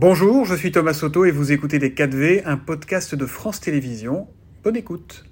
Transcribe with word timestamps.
Bonjour, 0.00 0.44
je 0.44 0.54
suis 0.54 0.70
Thomas 0.70 0.94
Soto 0.94 1.24
et 1.24 1.32
vous 1.32 1.50
écoutez 1.50 1.80
Les 1.80 1.90
4V, 1.90 2.42
un 2.44 2.56
podcast 2.56 3.16
de 3.16 3.26
France 3.26 3.58
Télévisions. 3.58 4.28
Bonne 4.62 4.76
écoute. 4.76 5.24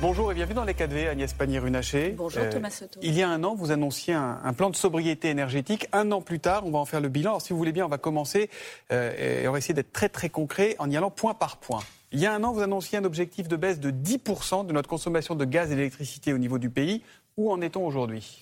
Bonjour 0.00 0.32
et 0.32 0.34
bienvenue 0.34 0.54
dans 0.54 0.64
les 0.64 0.72
4V, 0.72 1.10
Agnès 1.10 1.30
Pannier-Runacher. 1.34 2.14
Bonjour 2.16 2.42
euh, 2.42 2.50
Thomas 2.50 2.70
Soto. 2.70 2.98
Il 3.02 3.12
y 3.12 3.20
a 3.20 3.28
un 3.28 3.44
an, 3.44 3.54
vous 3.54 3.70
annonciez 3.70 4.14
un, 4.14 4.54
plan 4.54 4.70
de 4.70 4.76
sobriété 4.76 5.28
énergétique. 5.28 5.88
Un 5.92 6.10
an 6.10 6.22
plus 6.22 6.40
tard, 6.40 6.62
on 6.64 6.70
va 6.70 6.78
en 6.78 6.86
faire 6.86 7.02
le 7.02 7.10
bilan. 7.10 7.32
Alors 7.32 7.42
si 7.42 7.52
vous 7.52 7.58
voulez 7.58 7.72
bien, 7.72 7.84
on 7.84 7.90
va 7.90 7.98
commencer 7.98 8.48
euh, 8.90 9.42
et 9.42 9.46
on 9.46 9.52
va 9.52 9.58
essayer 9.58 9.74
d'être 9.74 9.92
très 9.92 10.08
très 10.08 10.30
concret 10.30 10.74
en 10.78 10.90
y 10.90 10.96
allant 10.96 11.10
point 11.10 11.34
par 11.34 11.58
point. 11.58 11.82
Il 12.12 12.18
y 12.18 12.24
a 12.24 12.32
un 12.32 12.42
an, 12.44 12.54
vous 12.54 12.62
annonciez 12.62 12.96
un 12.96 13.04
objectif 13.04 13.46
de 13.46 13.56
baisse 13.56 13.78
de 13.78 13.90
10% 13.90 14.66
de 14.66 14.72
notre 14.72 14.88
consommation 14.88 15.34
de 15.34 15.44
gaz 15.44 15.70
et 15.70 15.76
d'électricité 15.76 16.32
au 16.32 16.38
niveau 16.38 16.56
du 16.56 16.70
pays. 16.70 17.02
Où 17.36 17.52
en 17.52 17.60
est-on 17.60 17.86
aujourd'hui? 17.86 18.40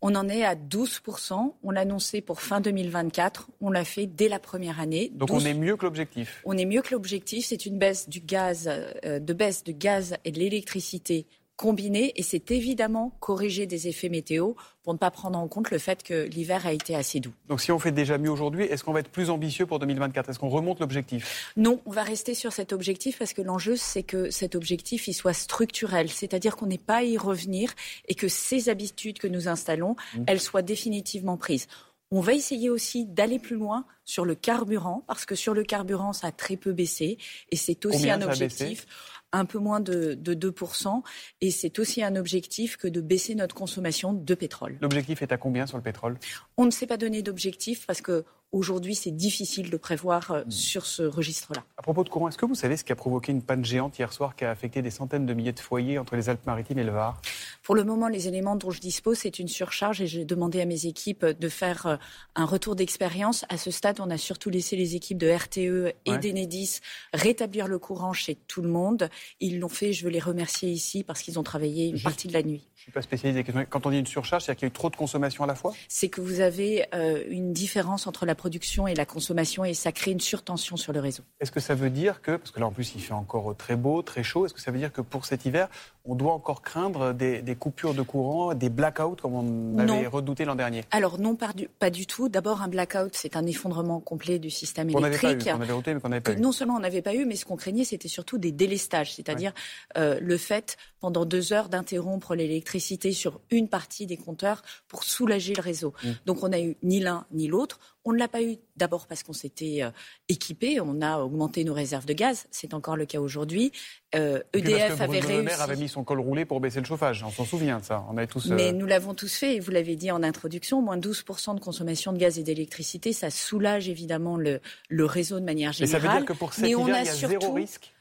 On 0.00 0.14
en 0.14 0.28
est 0.28 0.44
à 0.44 0.54
12%. 0.54 1.54
On 1.62 1.70
l'a 1.70 1.80
annoncé 1.80 2.20
pour 2.20 2.40
fin 2.40 2.60
2024. 2.60 3.48
On 3.60 3.70
l'a 3.70 3.84
fait 3.84 4.06
dès 4.06 4.28
la 4.28 4.38
première 4.38 4.80
année. 4.80 5.10
Donc 5.14 5.30
on 5.30 5.40
est 5.40 5.54
mieux 5.54 5.76
que 5.76 5.84
l'objectif. 5.84 6.40
On 6.44 6.56
est 6.56 6.64
mieux 6.64 6.82
que 6.82 6.92
l'objectif. 6.92 7.46
C'est 7.46 7.66
une 7.66 7.78
baisse 7.78 8.08
du 8.08 8.20
gaz, 8.20 8.68
euh, 9.04 9.18
de 9.18 9.32
baisse 9.32 9.64
de 9.64 9.72
gaz 9.72 10.16
et 10.24 10.32
de 10.32 10.38
l'électricité 10.38 11.26
combiné 11.58 12.12
et 12.14 12.22
c'est 12.22 12.52
évidemment 12.52 13.12
corriger 13.18 13.66
des 13.66 13.88
effets 13.88 14.08
météo 14.08 14.52
pour 14.84 14.92
ne 14.94 14.98
pas 14.98 15.10
prendre 15.10 15.36
en 15.36 15.48
compte 15.48 15.72
le 15.72 15.78
fait 15.78 16.04
que 16.04 16.26
l'hiver 16.28 16.66
a 16.66 16.72
été 16.72 16.94
assez 16.94 17.18
doux. 17.18 17.32
Donc 17.48 17.60
si 17.60 17.72
on 17.72 17.80
fait 17.80 17.90
déjà 17.90 18.16
mieux 18.16 18.30
aujourd'hui, 18.30 18.64
est-ce 18.64 18.84
qu'on 18.84 18.92
va 18.92 19.00
être 19.00 19.10
plus 19.10 19.28
ambitieux 19.28 19.66
pour 19.66 19.80
2024 19.80 20.30
Est-ce 20.30 20.38
qu'on 20.38 20.48
remonte 20.48 20.78
l'objectif? 20.78 21.52
Non, 21.56 21.80
on 21.84 21.90
va 21.90 22.04
rester 22.04 22.34
sur 22.34 22.52
cet 22.52 22.72
objectif 22.72 23.18
parce 23.18 23.32
que 23.32 23.42
l'enjeu 23.42 23.74
c'est 23.76 24.04
que 24.04 24.30
cet 24.30 24.54
objectif 24.54 25.08
il 25.08 25.14
soit 25.14 25.32
structurel, 25.32 26.08
c'est-à-dire 26.08 26.54
qu'on 26.56 26.66
n'ait 26.66 26.78
pas 26.78 26.98
à 26.98 27.02
y 27.02 27.18
revenir 27.18 27.72
et 28.06 28.14
que 28.14 28.28
ces 28.28 28.68
habitudes 28.68 29.18
que 29.18 29.26
nous 29.26 29.48
installons, 29.48 29.96
mmh. 30.14 30.22
elles 30.28 30.40
soient 30.40 30.62
définitivement 30.62 31.36
prises. 31.36 31.66
On 32.10 32.20
va 32.20 32.32
essayer 32.32 32.70
aussi 32.70 33.04
d'aller 33.04 33.38
plus 33.38 33.56
loin 33.56 33.84
sur 34.04 34.24
le 34.24 34.34
carburant, 34.34 35.04
parce 35.06 35.26
que 35.26 35.34
sur 35.34 35.52
le 35.52 35.62
carburant, 35.62 36.12
ça 36.12 36.28
a 36.28 36.32
très 36.32 36.56
peu 36.56 36.72
baissé, 36.72 37.18
et 37.50 37.56
c'est 37.56 37.84
aussi 37.84 38.10
un 38.10 38.22
objectif 38.22 38.86
un 39.32 39.44
peu 39.44 39.58
moins 39.58 39.80
de, 39.80 40.14
de 40.14 40.34
2%. 40.34 41.02
Et 41.40 41.50
c'est 41.50 41.78
aussi 41.78 42.02
un 42.02 42.16
objectif 42.16 42.76
que 42.76 42.88
de 42.88 43.00
baisser 43.00 43.34
notre 43.34 43.54
consommation 43.54 44.12
de 44.12 44.34
pétrole. 44.34 44.78
L'objectif 44.80 45.22
est 45.22 45.32
à 45.32 45.36
combien 45.36 45.66
sur 45.66 45.76
le 45.76 45.82
pétrole? 45.82 46.18
On 46.56 46.64
ne 46.64 46.70
s'est 46.70 46.86
pas 46.86 46.96
donné 46.96 47.22
d'objectif 47.22 47.86
parce 47.86 48.00
que 48.00 48.24
Aujourd'hui, 48.50 48.94
c'est 48.94 49.10
difficile 49.10 49.68
de 49.68 49.76
prévoir 49.76 50.30
euh, 50.30 50.44
hmm. 50.44 50.50
sur 50.50 50.86
ce 50.86 51.02
registre-là. 51.02 51.62
À 51.76 51.82
propos 51.82 52.02
de 52.02 52.08
courant, 52.08 52.28
est-ce 52.28 52.38
que 52.38 52.46
vous 52.46 52.54
savez 52.54 52.78
ce 52.78 52.84
qui 52.84 52.92
a 52.92 52.96
provoqué 52.96 53.30
une 53.30 53.42
panne 53.42 53.62
géante 53.62 53.98
hier 53.98 54.10
soir 54.10 54.34
qui 54.36 54.46
a 54.46 54.50
affecté 54.50 54.80
des 54.80 54.90
centaines 54.90 55.26
de 55.26 55.34
milliers 55.34 55.52
de 55.52 55.60
foyers 55.60 55.98
entre 55.98 56.16
les 56.16 56.30
Alpes-Maritimes 56.30 56.78
et 56.78 56.84
le 56.84 56.92
Var? 56.92 57.20
Pour 57.62 57.74
le 57.74 57.84
moment, 57.84 58.08
les 58.08 58.26
éléments 58.26 58.56
dont 58.56 58.70
je 58.70 58.80
dispose, 58.80 59.18
c'est 59.18 59.38
une 59.38 59.48
surcharge 59.48 60.00
et 60.00 60.06
j'ai 60.06 60.24
demandé 60.24 60.62
à 60.62 60.64
mes 60.64 60.86
équipes 60.86 61.26
de 61.26 61.48
faire 61.50 61.86
euh, 61.86 61.96
un 62.36 62.46
retour 62.46 62.74
d'expérience. 62.74 63.44
À 63.50 63.58
ce 63.58 63.70
stade, 63.70 64.00
on 64.00 64.08
a 64.08 64.16
surtout 64.16 64.48
laissé 64.48 64.76
les 64.76 64.96
équipes 64.96 65.18
de 65.18 65.30
RTE 65.30 65.94
et 66.06 66.16
d'Enedis 66.16 66.80
rétablir 67.12 67.68
le 67.68 67.78
courant 67.78 68.14
chez 68.14 68.34
tout 68.34 68.62
le 68.62 68.70
monde. 68.70 69.10
Ils 69.40 69.60
l'ont 69.60 69.68
fait, 69.68 69.92
je 69.92 70.04
veux 70.04 70.10
les 70.10 70.20
remercier 70.20 70.70
ici 70.70 71.04
parce 71.04 71.20
qu'ils 71.20 71.38
ont 71.38 71.42
travaillé 71.42 71.88
une 71.88 72.00
partie 72.00 72.28
de 72.28 72.32
la 72.32 72.42
nuit. 72.42 72.66
Je 72.78 72.82
ne 72.82 72.84
suis 72.84 72.92
pas 72.92 73.02
spécialisé. 73.02 73.44
Quand 73.68 73.86
on 73.86 73.90
dit 73.90 73.98
une 73.98 74.06
surcharge, 74.06 74.44
c'est 74.44 74.54
qu'il 74.54 74.62
y 74.62 74.66
a 74.66 74.68
eu 74.68 74.70
trop 74.70 74.88
de 74.88 74.94
consommation 74.94 75.42
à 75.42 75.48
la 75.48 75.56
fois? 75.56 75.74
C'est 75.88 76.08
que 76.08 76.20
vous 76.20 76.38
avez 76.38 76.86
euh, 76.94 77.24
une 77.28 77.52
différence 77.52 78.06
entre 78.06 78.24
la 78.24 78.36
production 78.36 78.86
et 78.86 78.94
la 78.94 79.04
consommation 79.04 79.64
et 79.64 79.74
ça 79.74 79.90
crée 79.90 80.12
une 80.12 80.20
surtension 80.20 80.76
sur 80.76 80.92
le 80.92 81.00
réseau. 81.00 81.24
Est-ce 81.40 81.50
que 81.50 81.58
ça 81.58 81.74
veut 81.74 81.90
dire 81.90 82.22
que, 82.22 82.36
parce 82.36 82.52
que 82.52 82.60
là 82.60 82.66
en 82.66 82.70
plus 82.70 82.94
il 82.94 83.00
fait 83.00 83.14
encore 83.14 83.56
très 83.56 83.74
beau, 83.74 84.02
très 84.02 84.22
chaud, 84.22 84.46
est-ce 84.46 84.54
que 84.54 84.60
ça 84.60 84.70
veut 84.70 84.78
dire 84.78 84.92
que 84.92 85.00
pour 85.00 85.26
cet 85.26 85.44
hiver, 85.44 85.68
on 86.08 86.14
doit 86.14 86.32
encore 86.32 86.62
craindre 86.62 87.12
des, 87.12 87.56
coupures 87.58 87.94
de 87.94 88.02
courant, 88.02 88.54
des 88.54 88.70
blackouts 88.70 89.16
comme 89.16 89.34
on 89.34 89.78
avait 89.78 90.06
redouté 90.06 90.44
l'an 90.44 90.54
dernier 90.54 90.82
Alors 90.90 91.18
non, 91.20 91.36
pas 91.36 91.52
du, 91.52 91.68
pas 91.68 91.90
du 91.90 92.06
tout. 92.06 92.28
D'abord, 92.28 92.62
un 92.62 92.68
blackout, 92.68 93.14
c'est 93.14 93.36
un 93.36 93.44
effondrement 93.44 94.00
complet 94.00 94.38
du 94.38 94.50
système 94.50 94.88
électrique. 94.88 95.48
On 95.52 95.60
avait 95.60 95.72
redouté, 95.72 95.94
mais 95.94 96.00
qu'on 96.00 96.08
n'avait 96.08 96.20
pas 96.22 96.32
eu. 96.32 96.40
Non 96.40 96.52
seulement 96.52 96.76
on 96.76 96.80
n'avait 96.80 97.02
pas 97.02 97.14
eu, 97.14 97.26
mais 97.26 97.36
ce 97.36 97.44
qu'on 97.44 97.56
craignait, 97.56 97.84
c'était 97.84 98.08
surtout 98.08 98.38
des 98.38 98.52
délestages, 98.52 99.14
c'est-à-dire 99.14 99.52
euh, 99.98 100.18
le 100.20 100.36
fait, 100.38 100.78
pendant 101.00 101.26
deux 101.26 101.52
heures, 101.52 101.68
d'interrompre 101.68 102.34
l'électricité 102.34 103.12
sur 103.12 103.40
une 103.50 103.68
partie 103.68 104.06
des 104.06 104.16
compteurs 104.16 104.62
pour 104.88 105.04
soulager 105.04 105.52
le 105.54 105.62
réseau. 105.62 105.92
Mmh. 106.02 106.08
Donc 106.24 106.42
on 106.42 106.48
n'a 106.48 106.60
eu 106.60 106.76
ni 106.82 107.00
l'un 107.00 107.26
ni 107.32 107.48
l'autre. 107.48 107.78
On 108.08 108.12
ne 108.12 108.18
l'a 108.18 108.26
pas 108.26 108.42
eu 108.42 108.56
d'abord 108.74 109.06
parce 109.06 109.22
qu'on 109.22 109.34
s'était 109.34 109.82
euh, 109.82 109.90
équipé, 110.30 110.80
on 110.80 111.02
a 111.02 111.18
augmenté 111.18 111.62
nos 111.62 111.74
réserves 111.74 112.06
de 112.06 112.14
gaz, 112.14 112.46
c'est 112.50 112.72
encore 112.72 112.96
le 112.96 113.04
cas 113.04 113.20
aujourd'hui. 113.20 113.70
Euh, 114.14 114.40
EDF 114.54 114.98
avait 115.02 115.20
réussi. 115.20 115.36
Le 115.36 115.42
Maire 115.42 115.60
avait 115.60 115.76
mis 115.76 115.90
son 115.90 116.04
col 116.04 116.18
roulé 116.18 116.46
pour 116.46 116.58
baisser 116.58 116.78
le 116.80 116.86
chauffage, 116.86 117.22
on 117.22 117.30
s'en 117.30 117.44
souvient 117.44 117.80
de 117.80 117.84
ça. 117.84 118.06
On 118.08 118.16
avait 118.16 118.26
tous, 118.26 118.50
euh, 118.50 118.54
Mais 118.54 118.72
nous 118.72 118.86
l'avons 118.86 119.12
tous 119.12 119.34
fait, 119.34 119.56
et 119.56 119.60
vous 119.60 119.72
l'avez 119.72 119.94
dit 119.94 120.10
en 120.10 120.22
introduction, 120.22 120.80
moins 120.80 120.96
12% 120.96 121.56
de 121.56 121.60
consommation 121.60 122.14
de 122.14 122.18
gaz 122.18 122.38
et 122.38 122.42
d'électricité, 122.42 123.12
ça 123.12 123.28
soulage 123.28 123.90
évidemment 123.90 124.38
le, 124.38 124.62
le, 124.88 125.04
réseau 125.04 125.38
de 125.38 125.44
manière 125.44 125.72
générale. 125.74 126.00
Mais 126.00 126.08
ça 126.08 126.14
veut 126.14 126.18
dire 126.18 126.26
que 126.26 126.32
pour 126.32 126.54
cet 126.54 126.66
hiver, 126.66 126.86
il 126.88 127.04
y 127.04 127.08
a 127.10 127.14
zéro 127.14 127.52
risque 127.52 127.92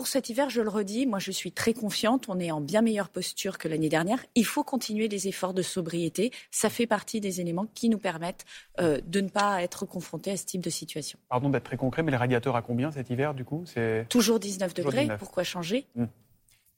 pour 0.00 0.06
cet 0.06 0.30
hiver, 0.30 0.48
je 0.48 0.62
le 0.62 0.70
redis, 0.70 1.04
moi 1.04 1.18
je 1.18 1.30
suis 1.30 1.52
très 1.52 1.74
confiante. 1.74 2.30
On 2.30 2.40
est 2.40 2.50
en 2.50 2.62
bien 2.62 2.80
meilleure 2.80 3.10
posture 3.10 3.58
que 3.58 3.68
l'année 3.68 3.90
dernière. 3.90 4.24
Il 4.34 4.46
faut 4.46 4.64
continuer 4.64 5.08
les 5.08 5.28
efforts 5.28 5.52
de 5.52 5.60
sobriété. 5.60 6.32
Ça 6.50 6.70
fait 6.70 6.86
partie 6.86 7.20
des 7.20 7.42
éléments 7.42 7.66
qui 7.74 7.90
nous 7.90 7.98
permettent 7.98 8.46
euh, 8.80 8.98
de 9.06 9.20
ne 9.20 9.28
pas 9.28 9.62
être 9.62 9.84
confrontés 9.84 10.30
à 10.30 10.38
ce 10.38 10.46
type 10.46 10.62
de 10.62 10.70
situation. 10.70 11.18
Pardon 11.28 11.50
d'être 11.50 11.64
très 11.64 11.76
concret, 11.76 12.02
mais 12.02 12.12
les 12.12 12.16
radiateurs 12.16 12.56
à 12.56 12.62
combien 12.62 12.90
cet 12.90 13.10
hiver 13.10 13.34
du 13.34 13.44
coup? 13.44 13.66
Toujours 14.08 14.40
19 14.40 14.72
degrés. 14.72 15.06
Pourquoi 15.18 15.44
changer? 15.44 15.86
Hmm. 15.94 16.06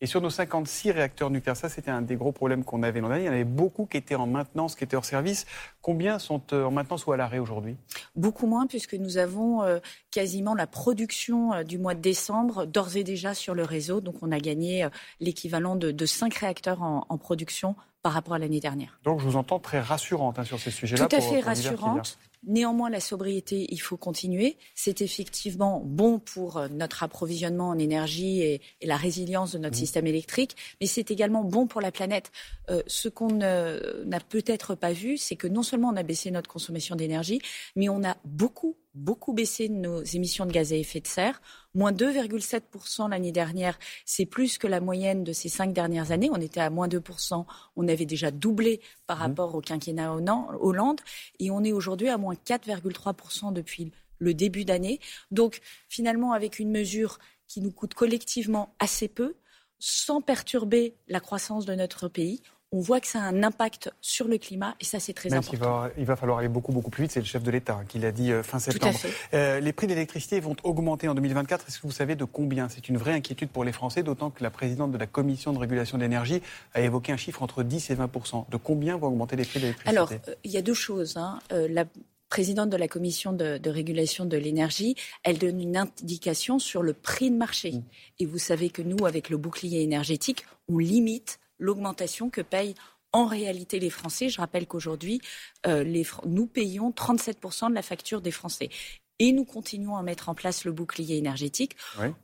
Et 0.03 0.07
sur 0.07 0.21
nos 0.21 0.31
56 0.31 0.91
réacteurs 0.91 1.31
nucléaires, 1.31 1.57
ça 1.57 1.69
c'était 1.69 1.93
un 1.93 2.03
des 2.03 2.17
gros 2.17 2.33
problèmes 2.33 2.65
qu'on 2.65 2.83
avait 2.83 3.01
l'an 3.01 3.09
dernier. 3.09 3.23
Il 3.23 3.27
y 3.27 3.31
en 3.31 3.35
avait 3.35 3.45
beaucoup 3.45 3.87
qui 3.87 3.97
étaient 3.97 4.17
en 4.17 4.27
maintenance, 4.27 4.75
qui 4.75 4.83
étaient 4.83 4.97
hors 4.97 5.05
service. 5.05 5.47
Combien 5.81 6.19
sont 6.19 6.43
euh, 6.53 6.65
en 6.65 6.73
maintenance 6.73 7.07
ou 7.07 7.13
à 7.13 7.17
l'arrêt 7.17 7.39
aujourd'hui? 7.39 7.77
Beaucoup 8.17 8.49
moins 8.49 8.67
puisque 8.67 8.95
nous 8.95 9.17
avons 9.17 9.63
euh, 9.63 9.79
quasiment 10.11 10.57
la 10.57 10.67
production 10.67 11.53
euh, 11.53 11.63
du 11.63 11.79
mois 11.79 11.95
de 11.95 12.01
décembre 12.01 12.67
d'ores 12.67 12.97
et 12.97 13.05
déjà 13.05 13.33
sur 13.33 13.55
le 13.55 13.63
réseau. 13.63 14.01
Donc 14.01 14.17
on 14.23 14.33
a 14.33 14.41
gagné 14.41 14.89
l'équivalent 15.21 15.77
de, 15.77 15.93
de 15.93 16.05
5 16.05 16.35
réacteurs 16.35 16.83
en, 16.83 17.07
en 17.09 17.17
production 17.17 17.77
par 18.03 18.13
rapport 18.13 18.35
à 18.35 18.41
l'année 18.41 18.59
dernière. 18.59 18.99
Donc 19.05 19.21
je 19.21 19.25
vous 19.25 19.37
entends 19.37 19.61
très 19.61 19.79
rassurante 19.79 20.37
hein, 20.37 20.45
sur 20.45 20.59
ces 20.59 20.73
sujets-là. 20.73 21.07
Tout 21.07 21.15
à 21.15 21.21
fait 21.21 21.39
rassurante. 21.39 22.19
Néanmoins, 22.45 22.91
la 22.91 23.01
sobriété, 23.01 23.67
il 23.71 23.81
faut 23.81 23.97
continuer. 23.97 24.57
C'est 24.75 25.01
effectivement 25.01 25.81
bon 25.85 26.19
pour 26.19 26.57
euh, 26.57 26.69
notre 26.69 27.03
approvisionnement 27.03 27.69
en 27.69 27.79
énergie 27.79 28.43
et, 28.43 28.61
la 28.83 28.97
résilience 28.97 29.53
de 29.53 29.59
notre 29.59 29.77
mmh. 29.77 29.79
système 29.79 30.07
électrique, 30.07 30.57
mais 30.81 30.87
c'est 30.87 31.11
également 31.11 31.45
bon 31.45 31.67
pour 31.67 31.81
la 31.81 31.93
planète. 31.93 32.33
Euh, 32.69 32.83
ce 32.87 33.09
qu'on 33.09 33.33
n'a 33.33 34.21
peut-être 34.29 34.75
pas 34.75 34.93
vu, 34.93 35.17
c'est 35.17 35.37
que 35.37 35.47
non 35.47 35.63
seulement 35.63 35.91
on 35.91 35.97
a 35.97 36.03
baissé 36.03 36.31
notre 36.31 36.51
consommation 36.51 36.97
d'énergie, 36.97 37.41
mais 37.77 37.89
on 37.89 38.03
a 38.03 38.17
beaucoup, 38.25 38.77
beaucoup 38.95 39.33
baissé 39.33 39.69
nos 39.69 40.03
émissions 40.03 40.47
de 40.47 40.53
gaz 40.53 40.73
à 40.73 40.77
effet 40.77 41.01
de 41.01 41.07
serre. 41.07 41.41
Moins 41.75 41.93
2,7% 41.93 43.11
l'année 43.11 43.33
dernière, 43.33 43.79
c'est 44.05 44.27
plus 44.27 44.59
que 44.59 44.67
la 44.67 44.81
moyenne 44.81 45.25
de 45.25 45.33
ces 45.33 45.49
cinq 45.49 45.73
dernières 45.73 46.11
années. 46.11 46.31
On 46.31 46.41
était 46.41 46.61
à 46.61 46.71
moins 46.71 46.89
2%, 46.89 47.45
on 47.77 47.89
avait 47.89 48.05
déjà 48.05 48.31
doublé 48.31 48.81
par 49.07 49.19
mmh. 49.19 49.23
rapport 49.23 49.55
au 49.55 49.61
quinquennat 49.61 50.15
Hollande, 50.15 51.01
et 51.39 51.51
on 51.51 51.65
est 51.65 51.73
aujourd'hui 51.73 52.09
à 52.09 52.19
moins 52.19 52.35
4,3% 52.35 53.53
depuis 53.53 53.93
le 54.19 54.35
début 54.35 54.65
d'année. 54.65 55.01
Donc 55.31 55.61
finalement, 55.89 56.33
avec 56.33 56.59
une 56.59 56.71
mesure 56.71 57.19
qui 57.49 57.61
nous 57.61 57.73
coûte 57.73 57.95
collectivement 57.95 58.75
assez 58.79 59.09
peu, 59.09 59.35
sans 59.79 60.21
perturber 60.21 60.95
la 61.09 61.21
croissance 61.21 61.67
de 61.67 61.75
notre 61.75 62.09
pays, 62.09 62.41
on 62.73 62.81
voit 62.81 63.01
que 63.01 63.07
ça 63.07 63.21
a 63.21 63.25
un 63.25 63.43
impact 63.43 63.93
sur 64.01 64.27
le 64.27 64.39
climat 64.39 64.75
et 64.81 64.85
ça 64.85 64.99
c'est 64.99 65.13
très 65.13 65.33
important. 65.33 65.53
Il 65.53 65.59
va, 65.59 65.91
il 65.99 66.05
va, 66.07 66.17
falloir 66.17 66.39
aller 66.39 66.49
beaucoup 66.49 66.73
beaucoup 66.73 66.91
plus 66.91 67.03
vite, 67.03 67.13
c'est 67.13 67.21
le 67.21 67.27
chef 67.27 67.43
de 67.43 67.51
l'État 67.51 67.83
qui 67.87 67.99
l'a 67.99 68.13
dit 68.13 68.33
euh, 68.33 68.43
fin 68.43 68.59
septembre. 68.59 68.99
Euh, 69.35 69.61
les 69.61 69.73
prix 69.73 69.87
de 69.87 69.93
l'électricité 69.93 70.41
vont 70.41 70.57
augmenter 70.65 71.07
en 71.09 71.15
2024. 71.15 71.67
Est-ce 71.69 71.79
que 71.79 71.87
vous 71.87 71.93
savez 71.93 72.17
de 72.17 72.25
combien? 72.25 72.69
C'est 72.71 72.89
une 72.89 72.97
vraie 72.97 73.13
inquiétude 73.13 73.51
pour 73.51 73.65
les 73.65 73.73
Français, 73.73 74.03
d'autant 74.03 74.31
que 74.31 74.43
la 74.43 74.51
présidente 74.51 74.91
de 74.91 74.99
la 74.99 75.07
commission 75.07 75.53
de 75.53 75.59
régulation 75.59 75.99
de 75.99 76.03
l'énergie 76.03 76.41
a 76.73 76.81
évoqué 76.81 77.13
un 77.13 77.19
chiffre 77.19 77.43
entre 77.43 77.63
10 77.63 77.91
et 77.91 77.95
20 77.95 78.11
De 78.51 78.57
combien 78.57 78.97
vont 78.97 79.09
augmenter 79.09 79.37
les 79.37 79.45
prix 79.45 79.59
de 79.59 79.65
l'électricité? 79.65 79.97
Alors, 79.97 80.11
euh, 80.13 80.35
il 80.43 80.51
y 80.51 80.57
a 80.57 80.63
deux 80.63 80.75
choses. 80.75 81.17
Hein. 81.17 81.39
la 81.51 81.85
présidente 82.31 82.71
de 82.71 82.79
la 82.79 82.89
commission 82.89 83.35
de, 83.35 83.69
régulation 83.69 84.25
de 84.25 84.39
l'énergie, 84.39 84.97
elle 85.23 85.37
donne 85.37 85.61
une 85.61 85.77
indication 85.77 86.59
sur 86.59 86.83
le 86.83 86.95
prix 86.95 87.31
de 87.31 87.37
marché. 87.37 87.73
Mmh. 87.73 87.83
Et 88.21 88.27
vous 88.27 88.39
savez 88.39 88.71
que 88.71 88.81
nous, 88.81 89.05
avec 89.05 89.29
le 89.29 89.37
bouclier 89.37 89.83
énergétique, 89.83 90.47
on 90.69 90.79
limite 90.79 91.39
l'augmentation 91.63 92.29
que 92.29 92.41
payent 92.41 92.75
en 93.13 93.27
réalité 93.27 93.79
les 93.79 93.91
Français. 93.91 94.29
Je 94.29 94.41
rappelle 94.41 94.67
qu'aujourd'hui, 94.67 95.21
euh, 95.67 95.85
nous 96.27 96.47
payons 96.47 96.91
37% 96.91 97.71
de 97.71 97.75
la 97.75 97.83
facture 97.83 98.21
des 98.21 98.31
Français. 98.31 98.71
Et 99.19 99.31
nous 99.33 99.45
continuons 99.45 99.97
à 99.97 100.03
mettre 100.03 100.31
en 100.31 100.35
place 100.35 100.65
le 100.65 100.73
bouclier 100.73 101.17
énergétique. 101.17 101.77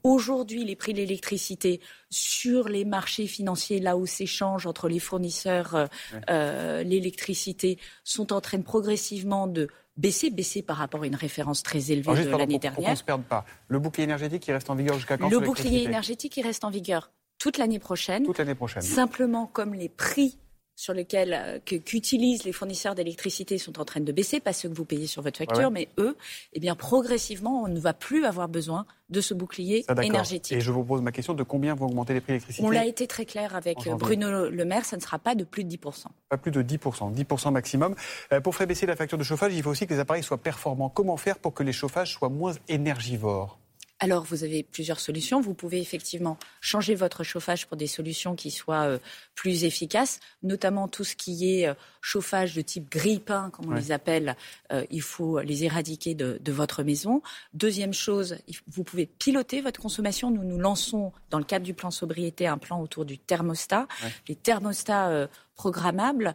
Aujourd'hui, 0.03 0.65
les 0.65 0.75
prix 0.75 0.95
de 0.95 0.99
l'électricité 0.99 1.81
sur 2.11 2.69
les 2.69 2.85
marchés 2.85 3.27
financiers, 3.27 3.79
là 3.79 3.97
où 3.97 4.07
s'échange 4.07 4.67
entre 4.67 4.89
les 4.89 4.99
fournisseurs 4.99 5.75
euh, 5.77 5.87
euh, 6.29 6.83
l'électricité, 6.83 7.79
sont 8.03 8.33
en 8.33 8.41
train 8.41 8.59
de 8.59 8.65
progressivement 8.65 9.47
de 9.47 9.69
baisser, 9.97 10.31
baisser 10.31 10.63
par 10.63 10.79
rapport 10.79 11.03
à 11.03 11.07
une 11.07 11.15
référence 11.15 11.63
très 11.63 11.93
élevée 11.93 12.25
de 12.25 12.31
l'année 12.31 12.59
dernière. 12.59 12.75
Pour 12.75 12.85
qu'on 12.85 12.91
ne 12.91 12.97
se 12.97 13.05
perde 13.05 13.25
pas. 13.25 13.45
Le 13.69 13.79
bouclier 13.79 14.05
énergétique, 14.05 14.49
il 14.49 14.53
reste 14.53 14.71
en 14.71 14.75
vigueur 14.75 14.97
jusqu'à 14.97 15.19
quand 15.19 15.29
Le 15.29 15.39
bouclier 15.39 15.85
énergétique, 15.85 16.37
il 16.37 16.43
reste 16.43 16.65
en 16.65 16.71
vigueur 16.71 17.13
toute 17.39 17.59
l'année 17.59 17.79
prochaine. 17.79 18.25
Toute 18.25 18.39
l'année 18.39 18.55
prochaine. 18.55 18.83
Simplement, 18.83 19.47
comme 19.47 19.75
les 19.75 19.89
prix 19.89 20.39
sur 20.79 20.95
lesquels 20.95 21.35
euh, 21.35 21.59
qu'utilisent 21.59 22.45
les 22.45 22.53
fournisseurs 22.53 22.95
d'électricité 22.95 23.59
sont 23.59 23.81
en 23.81 23.85
train 23.85 23.99
de 23.99 24.13
baisser, 24.13 24.39
pas 24.39 24.53
ceux 24.53 24.69
que 24.69 24.75
vous 24.75 24.85
payez 24.85 25.09
sur 25.09 25.23
votre 25.23 25.39
facture, 25.39 25.73
mais 25.73 25.89
eux, 25.99 26.17
eh 26.53 26.61
bien 26.61 26.77
progressivement, 26.77 27.65
on 27.65 27.69
ne 27.69 27.81
va 27.81 27.95
plus 27.95 28.25
avoir 28.25 28.49
besoin 28.49 28.87
de 29.11 29.21
ce 29.21 29.35
bouclier 29.35 29.85
énergétique. 30.05 30.57
Et 30.57 30.61
je 30.61 30.71
vous 30.71 30.85
pose 30.85 31.03
ma 31.03 31.11
question 31.11 31.35
de 31.35 31.43
combien 31.43 31.75
vont 31.75 31.87
augmenter 31.87 32.15
les 32.15 32.21
prix 32.21 32.29
de 32.29 32.35
l'électricité 32.35 32.65
On 32.65 32.71
l'a 32.71 32.87
été 32.87 33.09
très 33.09 33.25
clair 33.25 33.57
avec 33.57 33.89
Bruno 33.99 34.49
Le 34.49 34.65
Maire, 34.65 34.85
ça 34.85 34.97
ne 34.97 35.03
sera 35.03 35.19
pas 35.19 35.35
de 35.35 35.43
plus 35.43 35.65
de 35.65 35.75
10%. 35.75 36.05
Pas 36.29 36.37
plus 36.37 36.53
de 36.53 36.63
10%, 36.63 37.13
10% 37.13 37.51
maximum. 37.51 37.97
Euh, 38.33 38.41
pour 38.41 38.55
faire 38.55 38.69
baisser 38.69 38.87
la 38.87 38.95
facture 38.95 39.19
de 39.19 39.25
chauffage, 39.25 39.53
il 39.55 39.65
faut 39.65 39.71
aussi 39.71 39.85
que 39.85 39.95
les 39.95 40.01
appareils 40.01 40.23
soient 40.23 40.39
performants. 40.39 40.91
Comment 40.91 41.17
faire 41.17 41.41
pour 41.41 41.55
que 41.55 41.65
les 41.65 41.73
chauffages 41.73 42.13
soient 42.13 42.29
moins 42.29 42.53
énergivores? 42.69 43.59
Alors, 44.01 44.23
vous 44.23 44.45
avez 44.45 44.63
plusieurs 44.63 45.01
solutions. 45.01 45.41
Vous 45.41 45.55
pouvez 45.55 45.81
effectivement 45.81 46.39
changer 46.61 46.95
votre 46.95 47.25
chauffage 47.25 47.67
pour 47.67 47.77
des 47.77 47.89
solutions 47.89 48.37
qui 48.37 48.53
soient 48.53 48.85
euh, 48.85 48.99
plus 49.35 49.65
efficaces, 49.65 50.21
notamment 50.45 50.87
tout 50.87 51.03
ce 51.03 51.17
qui 51.17 51.53
est 51.53 51.67
euh, 51.67 51.75
chauffage 52.01 52.55
de 52.55 52.61
type 52.61 52.89
grille-pain, 52.89 53.51
comme 53.51 53.73
on 53.73 53.75
les 53.75 53.91
appelle. 53.91 54.37
Euh, 54.73 54.87
il 54.91 55.03
faut 55.03 55.41
les 55.41 55.65
éradiquer 55.65 56.15
de, 56.15 56.39
votre 56.53 56.85
maison. 56.85 57.23
Deuxième 57.55 57.93
chose, 57.93 58.39
vous 58.69 58.85
pouvez 58.85 59.07
piloter 59.07 59.61
votre 59.61 59.81
consommation. 59.81 60.31
Nous 60.31 60.45
nous 60.45 60.59
lançons, 60.59 61.13
dans 61.31 61.39
le 61.39 61.45
cadre 61.45 61.65
du 61.65 61.75
plan 61.75 61.91
sobriété, 61.91 62.47
un 62.47 62.59
plan 62.59 62.81
autour 62.81 63.05
du 63.05 63.19
thermostat. 63.19 63.89
Les 64.29 64.37
thermostats 64.37 65.29
programmables, 65.55 66.35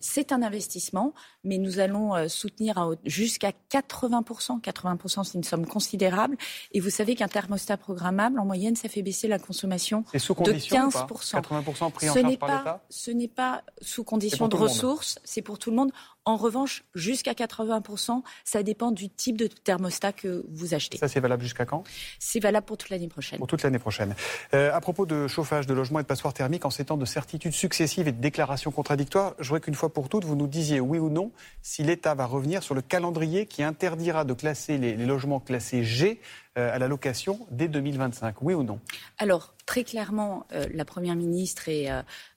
c'est 0.00 0.32
un 0.32 0.42
investissement, 0.42 1.14
mais 1.44 1.58
nous 1.58 1.78
allons 1.78 2.14
euh, 2.14 2.28
soutenir 2.28 2.94
jusqu'à 3.04 3.52
80%. 3.70 4.60
80%, 4.60 5.24
c'est 5.24 5.34
une 5.34 5.44
somme 5.44 5.66
considérable. 5.66 6.36
Et 6.72 6.80
vous 6.80 6.90
savez 6.90 7.14
qu'un 7.14 7.28
thermostat 7.28 7.76
programmable, 7.76 8.38
en 8.38 8.44
moyenne, 8.44 8.76
ça 8.76 8.88
fait 8.88 9.02
baisser 9.02 9.28
la 9.28 9.38
consommation 9.38 10.04
de 10.12 10.18
15%. 10.18 11.40
80% 11.40 11.90
pris 11.92 12.10
en 12.10 12.14
l'État? 12.14 12.82
Ce 12.90 13.10
n'est 13.10 13.28
pas 13.28 13.62
sous 13.80 14.04
condition 14.04 14.48
de 14.48 14.56
ressources, 14.56 15.18
c'est 15.24 15.42
pour 15.42 15.58
tout 15.58 15.70
le 15.70 15.76
monde. 15.76 15.92
En 16.26 16.36
revanche, 16.36 16.84
jusqu'à 16.94 17.32
80%, 17.32 18.22
ça 18.44 18.62
dépend 18.62 18.92
du 18.92 19.08
type 19.08 19.38
de 19.38 19.46
thermostat 19.46 20.12
que 20.12 20.44
vous 20.50 20.74
achetez. 20.74 20.98
Ça, 20.98 21.08
c'est 21.08 21.20
valable 21.20 21.42
jusqu'à 21.42 21.64
quand? 21.64 21.82
C'est 22.18 22.40
valable 22.40 22.66
pour 22.66 22.76
toute 22.76 22.90
l'année 22.90 23.08
prochaine. 23.08 23.38
Pour 23.38 23.46
toute 23.46 23.62
l'année 23.62 23.78
prochaine. 23.78 24.14
Euh, 24.52 24.72
à 24.72 24.80
propos 24.80 25.06
de 25.06 25.26
chauffage, 25.26 25.66
de 25.66 25.72
logement 25.72 25.98
et 25.98 26.02
de 26.02 26.06
passoires 26.06 26.34
thermiques, 26.34 26.66
en 26.66 26.70
ces 26.70 26.84
temps 26.84 26.98
de 26.98 27.06
certitudes 27.06 27.54
successives 27.54 28.06
et 28.06 28.12
de 28.12 28.20
déclarations 28.20 28.70
contradictoires, 28.70 29.34
je 29.38 29.48
voudrais 29.48 29.60
qu'une 29.60 29.74
fois 29.74 29.92
pour 29.92 30.08
toutes, 30.10 30.24
vous 30.24 30.36
nous 30.36 30.46
disiez 30.46 30.78
oui 30.80 30.98
ou 30.98 31.08
non 31.08 31.29
si 31.62 31.82
l'État 31.82 32.14
va 32.14 32.26
revenir 32.26 32.62
sur 32.62 32.74
le 32.74 32.82
calendrier 32.82 33.46
qui 33.46 33.62
interdira 33.62 34.24
de 34.24 34.34
classer 34.34 34.78
les, 34.78 34.96
logements 34.96 35.40
classés 35.40 35.84
G 35.84 36.20
euh, 36.58 36.74
à 36.74 36.78
la 36.78 36.88
location 36.88 37.46
dès 37.50 37.68
2025. 37.68 38.42
Oui 38.42 38.54
ou 38.54 38.62
non? 38.62 38.80
Alors, 39.18 39.54
très 39.66 39.84
clairement, 39.84 40.46
euh, 40.52 40.66
la 40.72 40.84
Première 40.84 41.16
ministre 41.16 41.68
et 41.68 41.88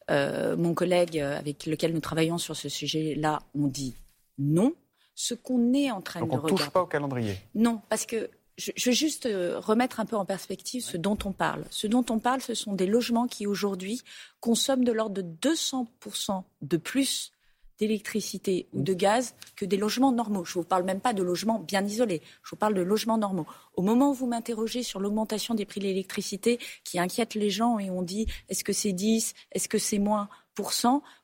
euh, 0.10 0.56
mon 0.58 0.74
collègue 0.74 1.20
avec 1.20 1.66
lequel 1.66 1.94
nous 1.94 2.00
travaillons 2.00 2.38
sur 2.38 2.56
ce 2.56 2.70
sujet-là 2.70 3.42
ont 3.56 3.68
dit 3.68 3.96
non. 4.38 4.74
Ce 5.16 5.36
qu'on 5.36 5.74
est 5.74 5.92
en 5.92 6.02
train 6.02 6.22
de 6.22 6.26
regarder. 6.26 6.42
On 6.42 6.54
ne 6.54 6.58
touche 6.58 6.70
pas 6.72 6.82
au 6.82 6.88
calendrier 6.88 7.38
Non, 7.54 7.82
parce 7.88 8.08
que 8.08 8.32
je, 8.58 8.72
je, 8.76 8.90
veux 8.90 8.96
juste 8.96 9.26
remettre 9.26 10.00
un 10.00 10.06
peu 10.06 10.16
en 10.16 10.26
perspective 10.26 10.84
ce 10.84 10.98
dont 10.98 11.18
on 11.24 11.32
parle. 11.32 11.66
Ce 11.70 11.86
dont 11.86 12.04
on 12.10 12.18
parle, 12.18 12.42
ce 12.42 12.56
sont 12.56 12.74
des 12.74 12.88
logements 12.88 13.28
qui 13.28 13.46
aujourd'hui 13.46 14.02
consomment 14.40 14.84
de 14.84 14.92
l'ordre 14.92 15.22
de 15.22 15.22
200% 15.22 16.44
de 16.64 16.78
plus 16.78 17.32
d'électricité 17.80 18.68
ou 18.74 18.82
de 18.82 18.94
gaz 18.94 19.36
que 19.56 19.66
des 19.66 19.78
logements 19.78 20.12
normaux. 20.12 20.46
Je 20.46 20.58
ne 20.58 20.64
vous 20.64 20.68
parle 20.68 20.84
même 20.84 21.02
pas 21.02 21.14
de 21.14 21.24
logements 21.24 21.60
bien 21.60 21.84
isolés, 21.86 22.22
je 22.44 22.52
vous 22.52 22.56
parle 22.56 22.74
de 22.74 22.82
logements 22.82 23.18
normaux. 23.18 23.48
Au 23.76 23.82
moment 23.82 24.12
où 24.12 24.14
vous 24.14 24.28
m'interrogez 24.28 24.84
sur 24.84 25.00
l'augmentation 25.00 25.56
des 25.56 25.66
prix 25.66 25.80
de 25.80 25.86
l'électricité 25.86 26.60
qui 26.84 27.00
inquiète 27.00 27.36
les 27.36 27.50
gens 27.50 27.80
et 27.80 27.90
on 27.90 28.02
dit 28.02 28.28
est-ce 28.50 28.64
que 28.64 28.74
c'est 28.74 28.94
10, 28.94 29.34
est-ce 29.52 29.68
que 29.68 29.78
c'est 29.78 30.00
moins 30.00 30.30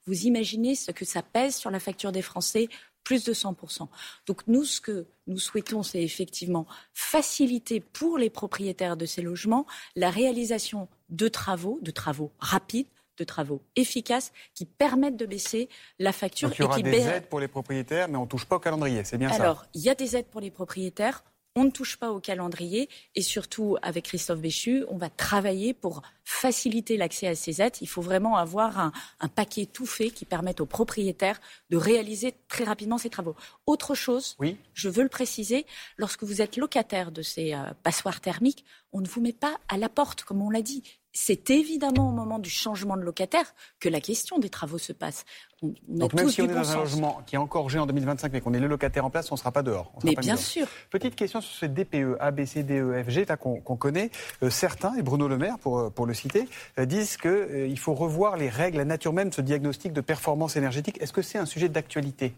vous 0.07 0.25
imaginez 0.25 0.75
ce 0.75 0.91
que 0.91 1.05
ça 1.05 1.21
pèse 1.21 1.55
sur 1.55 1.69
la 1.69 1.79
facture 1.79 2.11
des 2.11 2.21
Français 2.21 2.67
plus 3.03 3.23
de 3.23 3.33
100%. 3.33 3.87
Donc 4.27 4.47
nous, 4.47 4.65
ce 4.65 4.81
que 4.81 5.07
nous 5.25 5.39
souhaitons, 5.39 5.83
c'est 5.83 6.01
effectivement 6.01 6.67
faciliter 6.93 7.79
pour 7.79 8.17
les 8.17 8.29
propriétaires 8.29 8.97
de 8.97 9.05
ces 9.05 9.21
logements 9.21 9.65
la 9.95 10.09
réalisation 10.09 10.89
de 11.09 11.27
travaux, 11.27 11.79
de 11.81 11.91
travaux 11.91 12.31
rapides, 12.39 12.87
de 13.19 13.23
travaux 13.23 13.61
efficaces 13.75 14.31
qui 14.55 14.65
permettent 14.65 15.17
de 15.17 15.25
baisser 15.25 15.69
la 15.99 16.11
facture. 16.11 16.51
il 16.53 16.61
y 16.61 16.63
aura 16.63 16.79
des 16.81 16.97
aides 16.97 17.27
pour 17.27 17.39
les 17.39 17.47
propriétaires, 17.47 18.07
mais 18.07 18.17
on 18.17 18.23
ne 18.23 18.27
touche 18.27 18.45
pas 18.45 18.55
au 18.55 18.59
calendrier, 18.59 19.03
c'est 19.03 19.17
bien 19.17 19.29
ça 19.29 19.35
Alors, 19.35 19.65
il 19.73 19.81
y 19.81 19.89
a 19.89 19.95
des 19.95 20.15
aides 20.15 20.27
pour 20.27 20.41
les 20.41 20.51
propriétaires. 20.51 21.23
On 21.55 21.63
ne 21.63 21.71
touche 21.71 21.97
pas 21.97 22.11
au 22.11 22.19
calendrier 22.19 22.89
et 23.15 23.21
surtout 23.21 23.75
avec 23.81 24.05
Christophe 24.05 24.39
Béchu, 24.39 24.85
on 24.87 24.97
va 24.97 25.09
travailler 25.09 25.73
pour 25.73 26.03
faciliter 26.23 26.95
l'accès 26.95 27.27
à 27.27 27.35
ces 27.35 27.59
aides. 27.61 27.75
Il 27.81 27.89
faut 27.89 28.03
vraiment 28.03 28.37
avoir 28.37 28.79
un, 28.79 28.91
paquet 29.35 29.65
tout 29.65 29.87
fait 29.87 30.11
qui 30.11 30.25
permette 30.25 30.61
aux 30.61 30.67
propriétaires 30.67 31.41
de 31.69 31.75
réaliser 31.75 32.35
très 32.47 32.63
rapidement 32.63 32.99
ces 32.99 33.09
travaux. 33.09 33.35
Autre 33.65 33.95
chose, 33.95 34.35
oui. 34.39 34.57
je 34.73 34.89
veux 34.89 35.03
le 35.03 35.09
préciser, 35.09 35.65
lorsque 35.97 36.23
vous 36.23 36.41
êtes 36.41 36.55
locataire 36.55 37.11
de 37.11 37.23
ces 37.23 37.53
euh, 37.53 37.63
passoires 37.83 38.21
thermiques, 38.21 38.63
on 38.93 39.01
ne 39.01 39.07
vous 39.07 39.19
met 39.19 39.33
pas 39.33 39.57
à 39.67 39.77
la 39.77 39.89
porte, 39.89 40.23
comme 40.23 40.41
on 40.41 40.51
l'a 40.51 40.61
dit 40.61 40.83
c'est 41.11 41.49
évidemment 41.49 42.09
au 42.09 42.11
moment 42.11 42.39
du 42.39 42.49
changement 42.49 42.95
de 42.95 43.01
locataire 43.01 43.53
que 43.79 43.89
la 43.89 43.99
question 43.99 44.37
des 44.37 44.49
travaux 44.49 44.77
se 44.77 44.93
passe. 44.93 45.25
On, 45.61 45.73
Donc 45.89 46.13
même 46.13 46.29
si 46.29 46.41
on 46.41 46.45
est 46.45 46.53
dans 46.53 46.71
un 46.71 46.77
logement 46.77 47.21
qui 47.25 47.35
est 47.35 47.37
encore 47.37 47.69
G 47.69 47.79
en 47.79 47.85
2025 47.85 48.31
mais 48.31 48.41
qu'on 48.41 48.53
est 48.53 48.59
le 48.59 48.67
locataire 48.67 49.05
en 49.05 49.09
place, 49.09 49.31
on 49.31 49.35
ne 49.35 49.39
sera 49.39 49.51
pas 49.51 49.63
dehors. 49.63 49.91
mais 50.03 50.15
bien 50.15 50.37
sûr. 50.37 50.67
Petite 50.89 51.15
question 51.15 51.41
sur 51.41 51.51
ce 51.53 51.65
DPE, 51.65 52.17
A, 52.19 52.31
B, 52.31 52.45
C, 52.45 52.63
D, 52.63 52.79
E, 52.79 53.03
F, 53.03 53.09
G, 53.09 53.25
qu'on 53.39 53.59
connaît. 53.75 54.11
Euh, 54.43 54.49
certains, 54.49 54.95
et 54.95 55.01
Bruno 55.01 55.27
Le 55.27 55.37
Maire 55.37 55.59
pour, 55.59 55.79
euh, 55.79 55.89
pour 55.89 56.05
le 56.05 56.13
citer, 56.13 56.47
euh, 56.77 56.85
disent 56.85 57.17
qu'il 57.17 57.77
faut 57.79 57.93
revoir 57.93 58.37
les 58.37 58.49
règles, 58.49 58.77
la 58.77 58.85
nature 58.85 59.13
même 59.13 59.29
de 59.29 59.33
ce 59.33 59.41
diagnostic 59.41 59.93
de 59.93 60.01
performance 60.01 60.55
énergétique. 60.55 61.01
Est-ce 61.01 61.13
que 61.13 61.21
c'est 61.21 61.37
un 61.37 61.45
sujet 61.45 61.69
d'actualité? 61.69 62.33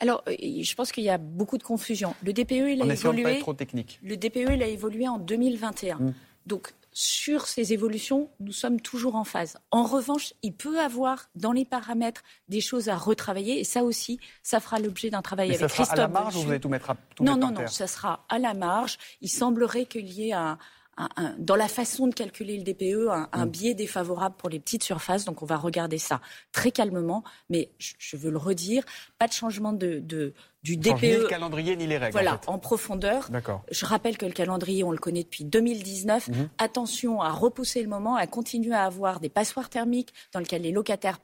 Alors, 0.00 0.22
je 0.26 0.74
pense 0.74 0.92
qu'il 0.92 1.04
y 1.04 1.10
a 1.10 1.18
beaucoup 1.18 1.58
de 1.58 1.62
confusion. 1.62 2.14
Le 2.22 2.32
DPE, 2.32 2.52
il 2.52 2.82
a 2.82 2.92
évolué. 2.92 3.22
Pas 3.22 3.32
être 3.32 3.40
trop 3.40 3.54
technique. 3.54 3.98
Le 4.02 4.16
DPE, 4.16 4.52
il 4.52 4.62
a 4.62 4.66
évolué 4.66 5.08
en 5.08 5.18
2021. 5.18 5.96
Mmh. 5.96 6.14
Donc, 6.46 6.72
sur 6.92 7.46
ces 7.46 7.72
évolutions, 7.72 8.30
nous 8.40 8.52
sommes 8.52 8.80
toujours 8.80 9.16
en 9.16 9.24
phase. 9.24 9.58
En 9.70 9.84
revanche, 9.84 10.34
il 10.42 10.54
peut 10.54 10.78
avoir 10.78 11.28
dans 11.34 11.52
les 11.52 11.64
paramètres 11.64 12.22
des 12.48 12.60
choses 12.60 12.88
à 12.88 12.96
retravailler 12.96 13.60
et 13.60 13.64
ça 13.64 13.82
aussi, 13.82 14.20
ça 14.42 14.60
fera 14.60 14.78
l'objet 14.78 15.10
d'un 15.10 15.22
travail 15.22 15.48
avec 15.48 15.60
Christophe. 15.60 15.88
Ça 15.88 15.94
sera 15.96 16.04
à 16.04 16.06
la 16.06 16.08
marge 16.08 16.36
ou 16.36 16.42
vous 16.42 16.50
allez 16.50 16.60
tout 16.60 16.68
mettre 16.68 16.90
à 16.90 16.96
tout 17.14 17.24
Non, 17.24 17.36
non, 17.36 17.50
non, 17.50 17.66
ça 17.66 17.86
sera 17.86 18.26
à 18.28 18.38
la 18.38 18.54
marge. 18.54 18.98
Il 19.20 19.30
semblerait 19.30 19.86
qu'il 19.86 20.08
y 20.08 20.28
ait 20.28 20.32
un, 20.32 20.58
dans 21.38 21.56
la 21.56 21.68
façon 21.68 22.06
de 22.06 22.14
calculer 22.14 22.56
le 22.56 22.64
DPE, 22.64 23.08
un, 23.32 23.46
mm. 23.46 23.48
biais 23.48 23.74
défavorable 23.74 24.34
pour 24.36 24.48
les 24.48 24.60
petites 24.60 24.84
surfaces. 24.84 25.24
Donc 25.24 25.42
on 25.42 25.46
va 25.46 25.56
regarder 25.56 25.98
ça 25.98 26.20
très 26.52 26.70
calmement. 26.70 27.24
Mais 27.48 27.70
je, 27.78 28.16
veux 28.16 28.30
le 28.30 28.38
redire, 28.38 28.84
pas 29.18 29.26
de 29.26 29.32
changement 29.32 29.72
de, 29.72 30.00
de 30.00 30.34
du 30.62 30.76
DPE. 30.76 31.02
Ni 31.02 31.12
le 31.12 31.26
calendrier 31.26 31.76
ni 31.76 31.86
les 31.86 31.98
règles. 31.98 32.12
Voilà, 32.12 32.40
en, 32.46 32.58
profondeur. 32.58 33.28
D'accord. 33.30 33.64
Je 33.70 33.84
rappelle 33.84 34.16
que 34.16 34.26
le 34.26 34.32
calendrier, 34.32 34.84
on 34.84 34.92
le 34.92 34.98
connaît 34.98 35.24
depuis 35.24 35.44
2019. 35.44 36.28
Mm-hmm. 36.28 36.48
Attention 36.58 37.20
à 37.20 37.30
repousser 37.30 37.82
le 37.82 37.88
moment, 37.88 38.14
à 38.14 38.26
continuer 38.26 38.74
à 38.74 38.84
avoir 38.84 39.18
des 39.18 39.28
passoires 39.28 39.70
thermiques 39.70 40.12
dans 40.32 40.38
lesquelles 40.40 40.62
les 40.62 40.70
locataires 40.70 41.18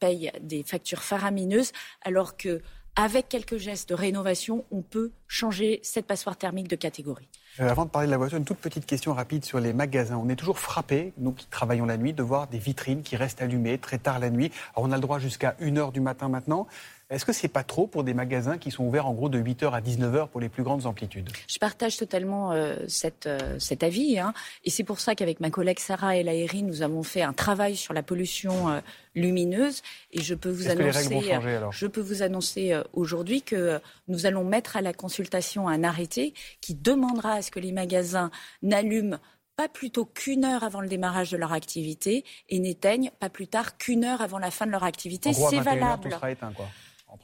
payent 0.00 0.32
des 0.40 0.64
factures 0.64 1.02
faramineuses, 1.02 1.72
alors 2.02 2.36
que 2.36 2.62
avec 2.96 3.28
quelques 3.28 3.56
gestes 3.56 3.88
de 3.88 3.94
rénovation, 3.94 4.64
on 4.70 4.82
peut 4.82 5.12
changer 5.28 5.80
cette 5.82 6.06
passoire 6.06 6.36
thermique 6.36 6.68
de 6.68 6.76
catégorie. 6.76 7.28
Euh, 7.58 7.68
avant 7.68 7.84
de 7.84 7.90
parler 7.90 8.06
de 8.06 8.10
la 8.10 8.18
voiture, 8.18 8.38
une 8.38 8.44
toute 8.44 8.58
petite 8.58 8.86
question 8.86 9.12
rapide 9.12 9.44
sur 9.44 9.60
les 9.60 9.72
magasins. 9.72 10.20
On 10.22 10.28
est 10.28 10.36
toujours 10.36 10.58
frappé, 10.58 11.12
nous 11.18 11.32
qui 11.32 11.46
travaillons 11.46 11.86
la 11.86 11.96
nuit, 11.96 12.12
de 12.12 12.22
voir 12.22 12.46
des 12.46 12.58
vitrines 12.58 13.02
qui 13.02 13.16
restent 13.16 13.42
allumées 13.42 13.78
très 13.78 13.98
tard 13.98 14.18
la 14.18 14.30
nuit. 14.30 14.52
Alors 14.74 14.88
on 14.88 14.92
a 14.92 14.96
le 14.96 15.00
droit 15.02 15.18
jusqu'à 15.18 15.56
1h 15.60 15.92
du 15.92 16.00
matin 16.00 16.28
maintenant. 16.28 16.66
Est-ce 17.10 17.24
que 17.24 17.32
c'est 17.32 17.48
pas 17.48 17.64
trop 17.64 17.88
pour 17.88 18.04
des 18.04 18.14
magasins 18.14 18.56
qui 18.56 18.70
sont 18.70 18.84
ouverts 18.84 19.08
en 19.08 19.14
gros 19.14 19.28
de 19.28 19.40
8h 19.40 19.72
à 19.72 19.80
19h 19.80 20.28
pour 20.28 20.40
les 20.40 20.48
plus 20.48 20.62
grandes 20.62 20.86
amplitudes? 20.86 21.28
Je 21.48 21.58
partage 21.58 21.96
totalement 21.96 22.52
euh, 22.52 22.76
cette, 22.86 23.26
euh, 23.26 23.58
cet 23.58 23.82
avis. 23.82 24.20
Hein. 24.20 24.32
Et 24.64 24.70
c'est 24.70 24.84
pour 24.84 25.00
ça 25.00 25.16
qu'avec 25.16 25.40
ma 25.40 25.50
collègue 25.50 25.80
Sarah 25.80 26.16
El 26.16 26.28
Aeri, 26.28 26.62
nous 26.62 26.82
avons 26.82 27.02
fait 27.02 27.22
un 27.22 27.32
travail 27.32 27.74
sur 27.74 27.94
la 27.94 28.04
pollution 28.04 28.70
euh, 28.70 28.80
lumineuse. 29.16 29.82
Et 30.12 30.22
je 30.22 30.36
peux 30.36 30.50
vous 30.50 30.70
annoncer, 30.70 31.40
je 31.72 31.86
peux 31.88 32.00
vous 32.00 32.22
annoncer 32.22 32.80
aujourd'hui 32.92 33.42
que 33.42 33.80
nous 34.06 34.26
allons 34.26 34.44
mettre 34.44 34.76
à 34.76 34.80
la 34.80 34.92
consultation 34.92 35.68
un 35.68 35.82
arrêté 35.82 36.32
qui 36.60 36.76
demandera 36.76 37.32
à 37.32 37.42
ce 37.42 37.50
que 37.50 37.58
les 37.58 37.72
magasins 37.72 38.30
n'allument 38.62 39.18
pas 39.56 39.68
plutôt 39.68 40.04
qu'une 40.04 40.44
heure 40.44 40.62
avant 40.62 40.80
le 40.80 40.88
démarrage 40.88 41.32
de 41.32 41.36
leur 41.36 41.52
activité 41.52 42.24
et 42.48 42.60
n'éteignent 42.60 43.10
pas 43.18 43.28
plus 43.30 43.48
tard 43.48 43.76
qu'une 43.78 44.04
heure 44.04 44.22
avant 44.22 44.38
la 44.38 44.52
fin 44.52 44.64
de 44.64 44.70
leur 44.70 44.84
activité. 44.84 45.32
C'est 45.32 45.58
valable. 45.58 46.16
éteint, 46.28 46.52
quoi 46.52 46.66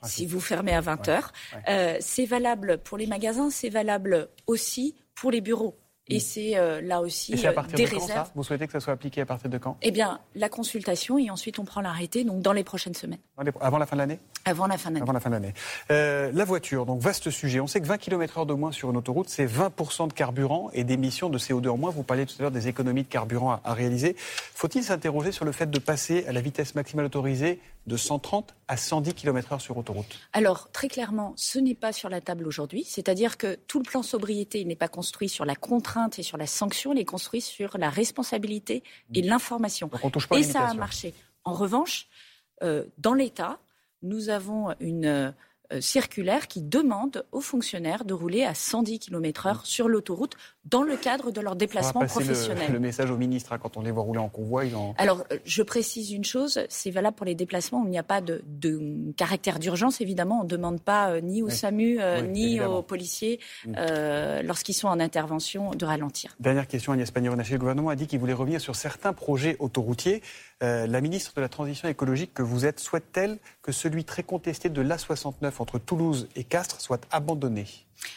si 0.02 0.26
vous 0.26 0.40
fermez 0.40 0.75
à 0.75 0.81
20 0.81 1.09
heures. 1.09 1.33
Euh, 1.69 1.97
c'est 2.00 2.26
valable 2.26 2.78
pour 2.78 2.99
les 2.99 3.07
magasins, 3.07 3.50
c'est 3.50 3.69
valable 3.69 4.28
aussi 4.47 4.97
pour 5.14 5.31
les 5.31 5.40
bureaux. 5.40 5.78
Et 6.09 6.19
mm. 6.19 6.21
c'est 6.21 6.57
euh, 6.57 6.81
là 6.81 7.01
aussi 7.01 7.35
et 7.35 7.47
à 7.47 7.51
euh, 7.51 7.53
partir 7.53 7.77
des 7.77 7.85
de 7.85 7.91
réserves. 7.91 8.27
ça 8.27 8.33
vous 8.35 8.45
souhaitez 8.45 8.67
que 8.67 8.73
ça 8.73 8.81
soit 8.81 8.93
appliqué 8.93 9.21
à 9.21 9.27
partir 9.27 9.51
de 9.51 9.59
quand 9.59 9.77
Eh 9.83 9.91
bien, 9.91 10.21
la 10.35 10.49
consultation 10.49 11.19
et 11.19 11.31
ensuite 11.31 11.59
on 11.59 11.65
prend 11.65 11.81
l'arrêté, 11.81 12.23
donc 12.23 12.43
dans 12.43 12.53
les 12.53 12.65
prochaines 12.65 12.95
semaines. 12.95 13.19
Avant 13.61 13.79
la 13.79 13.87
fin 13.87 13.97
de 13.97 14.01
l'année 14.01 14.21
Avant 14.45 14.67
la 14.67 14.79
fin 14.79 14.91
de 14.91 14.95
l'année. 14.95 15.03
Avant 15.03 15.13
la 15.13 15.21
fin 15.21 15.31
de 15.31 15.35
l'année. 15.35 15.55
Euh, 15.91 16.31
la 16.33 16.45
voiture, 16.45 16.87
donc 16.87 17.01
vaste 17.01 17.31
sujet. 17.31 17.61
On 17.61 17.67
sait 17.67 17.81
que 17.81 17.87
20 17.87 17.99
km/h 17.99 18.47
de 18.47 18.55
moins 18.55 18.73
sur 18.73 18.91
une 18.91 18.97
autoroute, 18.97 19.29
c'est 19.29 19.47
20% 19.47 20.09
de 20.09 20.13
carburant 20.13 20.71
et 20.73 20.85
d'émissions 20.85 21.29
de 21.29 21.39
CO2 21.39 21.69
en 21.69 21.77
moins. 21.77 21.91
Vous 21.91 22.05
parliez 22.05 22.27
tout 22.27 22.35
à 22.39 22.43
l'heure 22.43 22.51
des 22.51 22.69
économies 22.69 23.03
de 23.03 23.09
carburant 23.09 23.53
à, 23.53 23.61
à 23.65 23.75
réaliser. 23.75 24.15
Faut-il 24.19 24.85
s'interroger 24.85 25.33
sur 25.33 25.45
le 25.45 25.53
fait 25.53 25.71
de 25.71 25.79
passer 25.79 26.25
à 26.27 26.33
la 26.33 26.41
vitesse 26.41 26.75
maximale 26.75 27.07
autorisée 27.07 27.61
de 27.87 27.97
130 27.97 28.55
à 28.69 28.77
110 28.77 29.15
km/h 29.15 29.59
sur 29.61 29.77
autoroute? 29.77 30.19
Alors, 30.33 30.71
très 30.71 30.89
clairement, 30.89 31.35
ce 31.37 31.59
n'est 31.59 31.75
pas 31.75 31.93
sur 31.93 32.09
la 32.09 32.21
table 32.21 32.47
aujourd'hui. 32.47 32.85
C'est-à-dire 32.85 33.37
que 33.37 33.57
tout 33.67 33.79
le 33.79 33.85
plan 33.85 34.03
sobriété 34.03 34.65
n'est 34.65 34.77
pas 34.77 34.89
construit 34.89 35.29
sur 35.29 35.45
la 35.45 35.55
contrainte 35.55 35.96
et 36.19 36.23
sur 36.23 36.37
la 36.37 36.47
sanction, 36.47 36.93
il 36.93 36.99
est 36.99 37.05
construit 37.05 37.41
sur 37.41 37.79
la 37.79 37.91
responsabilité 37.91 38.83
et 39.15 39.23
l'information. 39.23 39.91
Et 40.33 40.43
ça 40.43 40.69
a 40.69 40.75
marché. 40.75 41.15
En 41.45 41.53
revanche, 41.53 42.09
euh, 42.62 42.85
dans 42.99 43.15
l'État, 43.15 43.59
nous 44.03 44.29
avons 44.29 44.75
une 44.81 45.35
euh, 45.73 45.81
circulaire 45.81 46.47
qui 46.47 46.63
demande 46.63 47.25
aux 47.33 47.41
fonctionnaires 47.41 48.05
de 48.05 48.15
rouler 48.15 48.45
à 48.45 48.55
110 48.55 48.99
km/h 49.01 49.65
sur 49.65 49.89
l'autoroute 49.89 50.37
dans 50.65 50.83
le 50.83 50.97
cadre 50.97 51.31
de 51.31 51.41
leur 51.41 51.57
déplacement 51.57 52.05
professionnel. 52.05 52.69
Le, 52.69 52.75
le, 52.75 52.81
message 52.81 53.11
au 53.11 53.17
ministre, 53.17 53.53
hein, 53.53 53.59
quand 53.59 53.77
on 53.77 53.83
les 53.83 53.91
voit 53.91 54.03
rouler 54.03 54.21
en 54.21 54.29
convoi, 54.29 54.65
ils 54.65 54.77
ont... 54.77 54.95
Alors, 54.99 55.25
euh, 55.33 55.39
je 55.45 55.63
précise 55.63 56.13
une 56.13 56.25
chose, 56.25 56.61
c'est 56.69 56.91
valable 56.91 57.17
pour 57.17 57.27
les 57.27 57.35
déplacements 57.35 57.83
où 57.83 57.87
il 57.87 57.91
n'y 57.91 57.99
a 57.99 58.05
pas 58.05 58.21
de, 58.21 58.43
caractère 59.17 59.59
d'urgence. 59.59 60.01
Évidemment, 60.01 60.41
on 60.41 60.45
ne 60.45 60.49
demande 60.49 60.81
pas 60.81 61.11
euh, 61.11 61.21
ni 61.21 61.43
au 61.43 61.51
SAMU, 61.51 61.99
ni 62.29 62.61
aux 62.61 62.83
policiers, 62.83 63.41
mm. 63.67 63.75
lorsqu'ils 64.45 64.75
sont 64.75 64.89
en 64.89 65.01
intervention, 65.01 65.71
de 65.71 65.85
ralentir. 65.85 66.37
Dernière 66.41 66.67
question, 66.67 66.93
Agnès 66.93 67.11
Pannier-Runacher. 67.11 67.55
Le 67.55 67.61
gouvernement 67.61 67.91
a 67.91 67.97
dit 67.97 68.07
qu'il 68.07 68.19
voulait 68.19 68.33
revenir 68.33 68.61
sur 68.61 68.77
certains 68.77 69.13
projets 69.13 69.57
autoroutiers. 69.59 70.23
la 70.61 71.01
ministre 71.01 71.33
de 71.35 71.41
la 71.41 71.49
Transition 71.49 71.89
écologique 71.89 72.35
que 72.35 72.43
vous 72.43 72.67
êtes 72.67 72.81
souhaite-t-elle 72.81 73.39
que 73.63 73.73
celui 73.73 74.05
très 74.05 74.23
contesté 74.23 74.69
de 74.69 74.83
l'A69 74.83 75.56
entre 75.61 75.79
Toulouse 75.79 76.29
et 76.37 76.45
Castres 76.45 76.81
soit 76.81 77.07
abandonné 77.11 77.67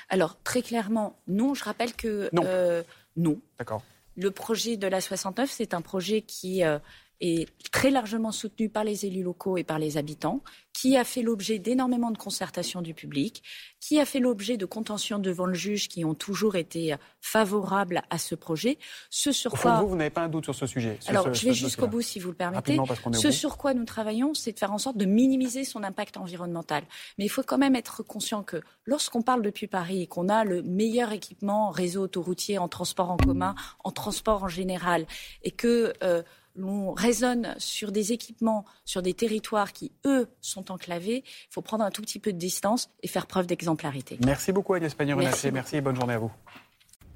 Alors, 0.10 0.38
très 0.44 0.62
clairement, 0.62 1.18
non. 1.28 1.54
Je 1.54 1.64
rappelle 1.64 1.94
que 1.94 2.30
non. 2.34 2.44
Euh, 2.46 2.84
non. 3.16 3.40
D'accord. 3.58 3.84
Le 4.16 4.32
projet 4.32 4.78
de 4.78 4.88
la 4.88 5.02
69, 5.02 5.50
c'est 5.50 5.74
un 5.74 5.82
projet 5.82 6.22
qui 6.22 6.64
euh, 6.64 6.80
est 7.22 7.50
très 7.72 7.92
largement 7.92 8.32
soutenu 8.32 8.70
par 8.70 8.84
les 8.84 9.06
élus 9.06 9.24
locaux 9.24 9.58
et 9.58 9.64
par 9.64 9.80
les 9.80 9.98
habitants, 9.98 10.42
qui 10.74 10.96
a 10.96 11.04
fait 11.04 11.22
l'objet 11.22 11.60
d'énormément 11.60 12.12
de 12.12 12.18
concertations 12.18 12.82
du 12.82 12.94
public, 12.94 13.44
qui 13.82 14.00
a 14.00 14.06
fait 14.06 14.20
l'objet 14.20 14.56
de 14.56 14.66
contentions 14.66 15.20
devant 15.20 15.46
le 15.46 15.54
juge 15.54 15.90
qui 15.90 16.06
ont 16.06 16.14
toujours 16.14 16.56
été 16.56 16.96
favorables 17.20 18.02
à 18.10 18.18
ce 18.18 18.36
projet. 18.36 18.78
Ce 19.10 19.32
sur 19.32 19.52
quoi... 19.52 19.82
vous, 19.82 19.90
vous 19.90 19.96
n'avez 19.96 20.10
pas 20.10 20.22
un 20.22 20.30
doute 20.30 20.46
sur 20.46 20.56
ce 20.56 20.66
sujet 20.68 20.98
Alors, 21.08 21.34
je 21.34 21.46
vais 21.46 21.54
jusqu'au 21.54 21.88
bout, 21.88 22.02
si 22.02 22.20
vous 22.20 22.30
le 22.30 22.36
permettez. 22.36 22.78
Ce 23.14 23.32
sur 23.32 23.58
quoi 23.58 23.74
nous 23.74 23.86
travaillons, 23.86 24.34
c'est 24.34 24.54
de 24.54 24.60
faire 24.60 24.72
en 24.72 24.78
sorte 24.78 24.98
de 24.98 25.06
minimiser 25.06 25.66
son 25.66 25.84
impact 25.84 26.18
environnemental. 26.18 26.84
Mais 27.18 27.26
il 27.26 27.30
faut 27.30 27.44
quand 27.44 27.58
même 27.58 27.76
être 27.76 28.04
conscient 28.04 28.44
que 28.44 28.62
lorsqu'on 28.86 29.22
parle 29.22 29.42
depuis 29.42 29.68
Paris 29.68 30.04
et 30.04 30.08
qu'on 30.08 30.30
a 30.30 30.46
le 30.46 30.62
meilleur 30.64 31.12
équipement 31.12 31.72
réseau 31.72 32.04
autoroutier 32.04 32.58
en 32.58 32.70
transport 32.70 33.12
en 33.12 33.18
commun, 33.18 33.56
en 33.84 33.92
transport 33.92 34.44
en 34.44 34.48
général, 34.48 35.06
et 35.44 35.52
que 35.52 35.94
euh, 36.04 36.24
l'on 36.56 36.94
raisonne 36.94 37.56
sur 37.58 37.92
des 37.92 38.12
équipements, 38.12 38.66
sur 38.86 39.02
des 39.02 39.14
territoires 39.14 39.74
qui, 39.74 39.92
eux, 40.06 40.28
sont 40.42 40.72
enclavés, 40.72 41.24
il 41.26 41.54
faut 41.54 41.62
prendre 41.62 41.84
un 41.84 41.92
tout 41.92 42.02
petit 42.02 42.20
peu 42.20 42.34
de 42.34 42.38
distance 42.38 42.90
et 43.04 43.08
faire 43.08 43.28
preuve 43.28 43.48
d'exemplarité. 43.48 44.18
Merci 44.26 44.52
beaucoup 44.52 44.74
Agnès 44.74 44.94
pannier 44.94 45.16
Merci. 45.16 45.52
Merci 45.52 45.78
et 45.78 45.82
bonne 45.82 45.96
journée 45.96 46.14
à 46.14 46.20
vous. 46.20 46.32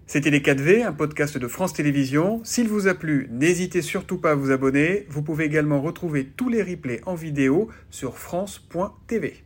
C'était 0.05 0.29
Les 0.29 0.41
4V, 0.41 0.85
un 0.85 0.91
podcast 0.91 1.37
de 1.37 1.47
France 1.47 1.73
Télévisions. 1.73 2.41
S'il 2.43 2.67
vous 2.67 2.87
a 2.87 2.93
plu, 2.93 3.29
n'hésitez 3.31 3.81
surtout 3.81 4.17
pas 4.17 4.31
à 4.31 4.35
vous 4.35 4.51
abonner. 4.51 5.05
Vous 5.09 5.23
pouvez 5.23 5.45
également 5.45 5.81
retrouver 5.81 6.25
tous 6.25 6.49
les 6.49 6.61
replays 6.61 7.01
en 7.05 7.15
vidéo 7.15 7.69
sur 7.89 8.17
France.tv. 8.17 9.42